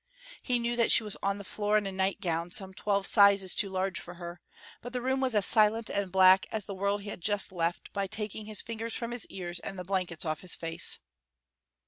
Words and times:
He 0.41 0.57
knew 0.57 0.75
that 0.77 0.91
she 0.91 1.03
was 1.03 1.15
on 1.21 1.37
the 1.37 1.43
floor 1.43 1.77
in 1.77 1.85
a 1.85 1.91
night 1.91 2.19
gown 2.21 2.49
some 2.49 2.73
twelve 2.73 3.05
sizes 3.05 3.53
too 3.53 3.69
large 3.69 3.99
for 3.99 4.15
her, 4.15 4.41
but 4.81 4.93
the 4.93 4.99
room 4.99 5.19
was 5.19 5.35
as 5.35 5.45
silent 5.45 5.91
and 5.91 6.11
black 6.11 6.47
as 6.51 6.65
the 6.65 6.73
world 6.73 7.03
he 7.03 7.09
had 7.11 7.21
just 7.21 7.51
left 7.51 7.93
by 7.93 8.07
taking 8.07 8.47
his 8.47 8.63
fingers 8.63 8.95
from 8.95 9.11
his 9.11 9.27
ears 9.27 9.59
and 9.59 9.77
the 9.77 9.83
blankets 9.83 10.25
off 10.25 10.41
his 10.41 10.55
face. 10.55 10.97